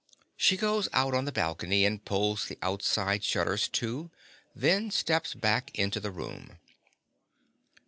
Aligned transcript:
(_She 0.39 0.57
goes 0.57 0.89
out 0.93 1.13
on 1.13 1.25
the 1.25 1.31
balcony 1.31 1.85
and 1.85 2.03
pulls 2.03 2.47
the 2.47 2.57
outside 2.63 3.23
shutters 3.23 3.67
to; 3.67 4.09
then 4.55 4.89
steps 4.89 5.35
back 5.35 5.69
into 5.77 5.99
the 5.99 6.09
room. 6.09 6.57